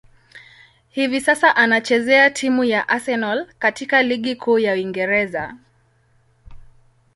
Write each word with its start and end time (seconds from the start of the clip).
Hivi 0.89 1.21
sasa, 1.21 1.55
anachezea 1.55 2.29
timu 2.29 2.63
ya 2.63 2.89
Arsenal 2.89 3.47
katika 3.59 4.03
ligi 4.03 4.35
kuu 4.35 4.59
ya 4.59 4.73
Uingereza. 4.73 5.55